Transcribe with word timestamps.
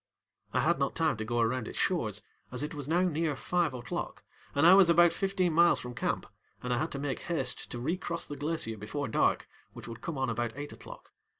I 0.51 0.61
had 0.61 0.79
not 0.79 0.95
time 0.95 1.15
to 1.17 1.23
go 1.25 1.41
around 1.41 1.67
its 1.67 1.77
shores, 1.77 2.23
as 2.51 2.63
it 2.63 2.73
was 2.73 2.87
now 2.87 3.01
near 3.03 3.35
five 3.35 3.73
oŌĆÖclock 3.73 4.17
and 4.55 4.65
I 4.65 4.73
was 4.73 4.89
about 4.89 5.13
fifteen 5.13 5.53
miles 5.53 5.79
from 5.79 5.93
camp, 5.93 6.25
and 6.63 6.73
I 6.73 6.79
had 6.79 6.91
to 6.93 6.97
make 6.99 7.19
haste 7.19 7.69
to 7.69 7.79
recross 7.79 8.25
the 8.25 8.35
glacier 8.35 8.77
before 8.77 9.07
dark, 9.07 9.47
which 9.73 9.87
would 9.87 10.01
come 10.01 10.17
on 10.17 10.27
about 10.31 10.53
eight 10.55 10.71
oŌĆÖclock. 10.71 11.09